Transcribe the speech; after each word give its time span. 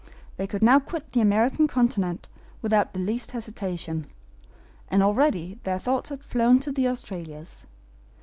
They 0.37 0.47
could 0.47 0.63
now 0.63 0.79
quit 0.79 1.11
the 1.11 1.21
American 1.21 1.67
Continent 1.67 2.27
without 2.63 2.93
the 2.93 2.99
least 2.99 3.29
hesitation, 3.29 4.07
and 4.89 5.03
already 5.03 5.59
their 5.61 5.77
thoughts 5.77 6.09
had 6.09 6.23
flown 6.23 6.59
to 6.61 6.71
the 6.71 6.87
Australias. 6.87 7.67